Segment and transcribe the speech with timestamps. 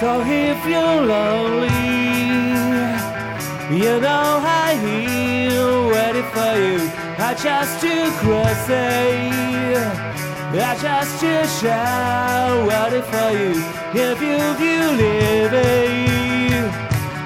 [0.00, 1.68] So if you're lonely,
[3.80, 6.90] you know I'm here waiting for you.
[7.18, 8.68] I just to cross
[10.52, 13.54] I just to shout waiting for you.
[13.94, 14.36] If you
[15.00, 16.70] leave it,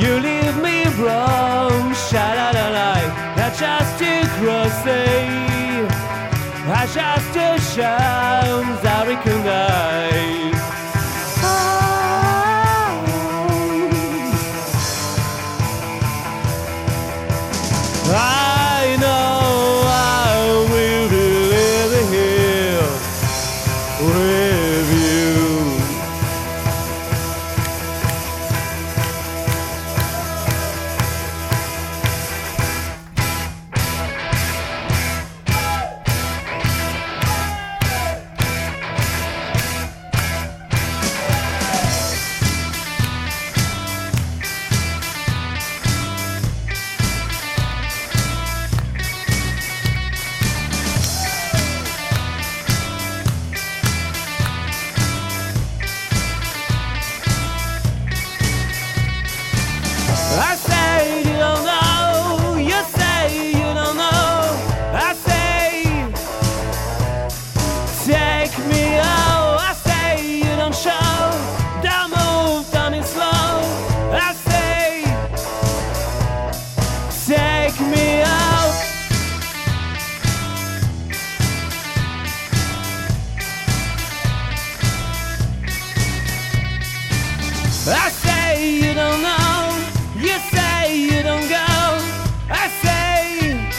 [0.00, 1.92] you leave me wrong.
[2.08, 3.08] Shout out a lie.
[3.36, 4.86] I just to cross
[18.06, 18.43] I
[87.86, 89.78] I say you don't know,
[90.16, 91.66] you say you don't go.
[92.50, 93.70] I say,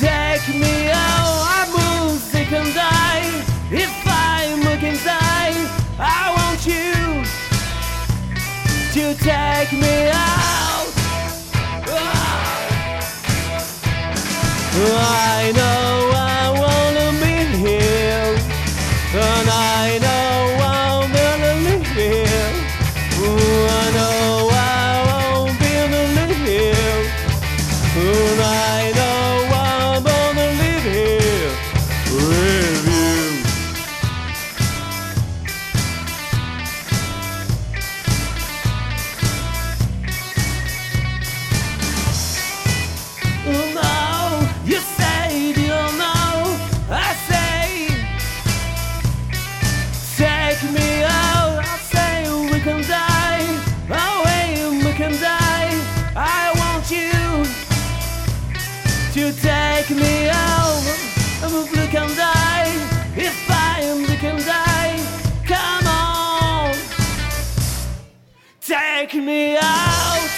[0.00, 1.28] take me out.
[2.50, 3.44] Die.
[3.70, 4.96] If I'm looking
[5.98, 7.22] I want you
[8.94, 10.88] to take me out.
[11.86, 12.58] Ah.
[14.74, 15.67] I know
[68.68, 70.28] take me out.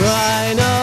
[0.00, 0.77] I know